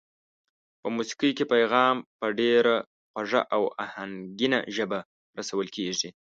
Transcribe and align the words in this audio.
په 0.81 0.87
موسېقۍ 0.95 1.31
کې 1.37 1.45
پیغام 1.53 1.95
په 2.19 2.27
ډېره 2.39 2.75
خوږه 3.11 3.41
او 3.55 3.63
آهنګینه 3.85 4.59
ژبه 4.75 4.99
رسول 5.39 5.67
کېږي. 5.77 6.09